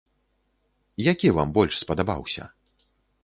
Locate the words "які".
1.11-1.27